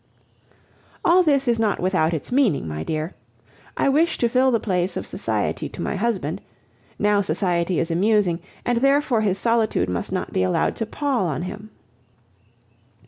All 1.05 1.21
this 1.21 1.47
is 1.47 1.59
not 1.59 1.79
without 1.79 2.11
its 2.11 2.31
meaning, 2.31 2.67
my 2.67 2.81
dear. 2.81 3.13
I 3.77 3.87
wish 3.87 4.17
to 4.17 4.29
fill 4.29 4.49
the 4.49 4.59
place 4.59 4.97
of 4.97 5.05
society 5.05 5.69
to 5.69 5.81
my 5.83 5.95
husband; 5.95 6.41
now 6.97 7.21
society 7.21 7.79
is 7.79 7.91
amusing, 7.91 8.39
and 8.65 8.79
therefore 8.79 9.21
his 9.21 9.37
solitude 9.37 9.89
must 9.91 10.11
not 10.11 10.33
be 10.33 10.41
allowed 10.41 10.75
to 10.77 10.87
pall 10.87 11.27
on 11.27 11.43
him. 11.43 11.69